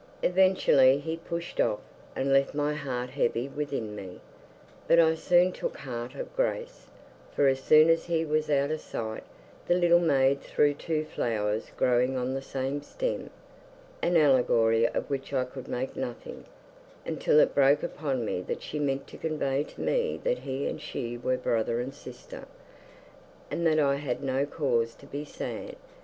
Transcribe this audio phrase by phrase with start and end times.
[0.23, 1.77] Eventually he pushed off,
[2.15, 4.19] and left my heart heavy within me.
[4.87, 6.87] But I soon took heart of grace,
[7.35, 9.21] for as soon as he was out of sight,
[9.67, 13.29] the little maid threw two flowers growing on the same stem
[14.01, 16.45] an allegory of which I could make nothing,
[17.05, 20.81] until it broke upon me that she meant to convey to me that he and
[20.81, 22.45] she were brother and sister,
[23.51, 25.75] and that I had no cause to be sad.